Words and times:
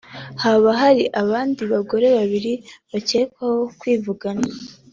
haba 0.43 0.69
hari 0.81 1.03
abandi 1.21 1.61
bagore 1.73 2.07
babiri 2.17 2.53
bakekwaho 2.91 3.59
kwivugana 3.79 4.47